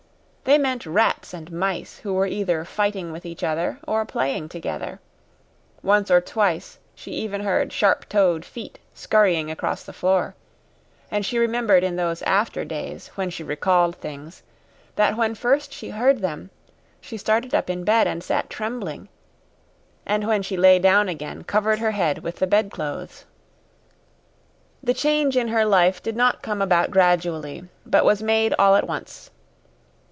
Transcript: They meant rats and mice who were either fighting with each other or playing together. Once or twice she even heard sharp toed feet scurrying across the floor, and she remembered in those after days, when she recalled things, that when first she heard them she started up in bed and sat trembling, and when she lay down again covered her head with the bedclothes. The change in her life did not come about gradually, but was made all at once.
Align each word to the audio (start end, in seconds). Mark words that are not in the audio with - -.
They 0.43 0.57
meant 0.57 0.85
rats 0.85 1.33
and 1.33 1.49
mice 1.51 1.99
who 1.99 2.13
were 2.13 2.25
either 2.25 2.65
fighting 2.65 3.11
with 3.11 3.25
each 3.25 3.41
other 3.43 3.79
or 3.87 4.03
playing 4.05 4.49
together. 4.49 4.99
Once 5.83 6.11
or 6.11 6.19
twice 6.19 6.77
she 6.95 7.11
even 7.11 7.41
heard 7.41 7.71
sharp 7.71 8.09
toed 8.09 8.43
feet 8.43 8.77
scurrying 8.93 9.49
across 9.51 9.83
the 9.83 9.93
floor, 9.93 10.35
and 11.11 11.25
she 11.25 11.37
remembered 11.37 11.83
in 11.85 11.95
those 11.95 12.21
after 12.23 12.65
days, 12.65 13.09
when 13.13 13.29
she 13.29 13.43
recalled 13.45 13.95
things, 13.95 14.41
that 14.95 15.15
when 15.15 15.35
first 15.35 15.71
she 15.71 15.91
heard 15.91 16.19
them 16.19 16.49
she 16.99 17.17
started 17.17 17.53
up 17.53 17.69
in 17.69 17.83
bed 17.85 18.05
and 18.07 18.21
sat 18.23 18.49
trembling, 18.49 19.07
and 20.07 20.27
when 20.27 20.41
she 20.41 20.57
lay 20.57 20.79
down 20.79 21.07
again 21.07 21.43
covered 21.45 21.77
her 21.79 21.91
head 21.91 22.17
with 22.17 22.37
the 22.37 22.47
bedclothes. 22.47 23.23
The 24.83 24.95
change 24.95 25.37
in 25.37 25.47
her 25.49 25.63
life 25.65 26.01
did 26.03 26.17
not 26.17 26.41
come 26.41 26.61
about 26.63 26.89
gradually, 26.91 27.69
but 27.85 28.03
was 28.05 28.23
made 28.23 28.55
all 28.59 28.75
at 28.75 28.87
once. 28.87 29.29